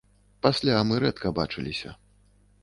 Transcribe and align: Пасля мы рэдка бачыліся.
Пасля 0.45 0.79
мы 0.91 0.97
рэдка 1.03 1.33
бачыліся. 1.41 1.95